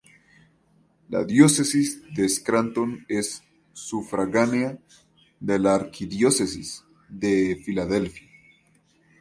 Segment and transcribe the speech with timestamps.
[1.09, 4.79] La Diócesis de Scranton es sufragánea
[5.39, 8.27] de la Arquidiócesis de Filadelfia.